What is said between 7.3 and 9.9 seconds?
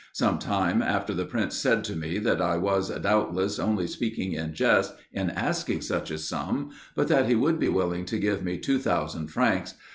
would be willing to give me 2,000 francs.